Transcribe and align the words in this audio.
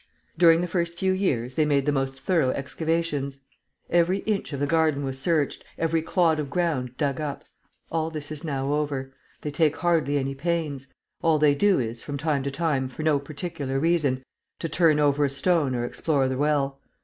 During 0.35 0.61
the 0.61 0.67
first 0.67 0.95
few 0.95 1.11
years 1.11 1.53
they 1.53 1.63
made 1.63 1.85
the 1.85 1.91
most 1.91 2.19
thorough 2.19 2.49
excavations. 2.49 3.41
Every 3.87 4.17
inch 4.25 4.51
of 4.51 4.59
the 4.59 4.65
garden 4.65 5.03
was 5.03 5.19
searched, 5.19 5.63
every 5.77 6.01
clod 6.01 6.39
of 6.39 6.49
ground 6.49 6.97
dug 6.97 7.21
up. 7.21 7.43
All 7.91 8.09
this 8.09 8.31
is 8.31 8.43
now 8.43 8.73
over. 8.73 9.13
They 9.41 9.51
take 9.51 9.75
hardly 9.77 10.17
any 10.17 10.33
pains. 10.33 10.87
All 11.21 11.37
they 11.37 11.53
do 11.53 11.79
is, 11.79 12.01
from 12.01 12.17
time 12.17 12.41
to 12.41 12.49
time, 12.49 12.87
for 12.87 13.03
no 13.03 13.19
particular 13.19 13.77
reason, 13.79 14.23
to 14.57 14.67
turn 14.67 14.99
over 14.99 15.23
a 15.23 15.29
stone 15.29 15.75
or 15.75 15.85
explore 15.85 16.27
the 16.27 16.35
well. 16.35 16.79